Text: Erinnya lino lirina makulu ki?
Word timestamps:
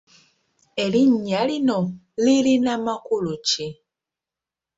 Erinnya 0.83 1.41
lino 1.49 1.79
lirina 2.23 2.73
makulu 2.85 3.33
ki? 3.47 3.67